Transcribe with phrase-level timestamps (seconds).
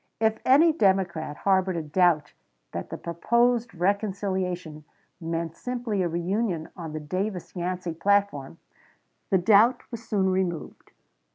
[0.19, 2.33] If any Democrat harbored a doubt
[2.71, 4.83] that the proposed reconciliation
[5.19, 8.57] meant simply a reunion on the Davis Yancey platform,
[9.29, 10.89] the doubt was soon removed.